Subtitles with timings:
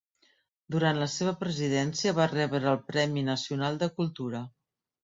[0.75, 4.47] Durant la seva presidència va rebre el Premi Nacional de Cultura.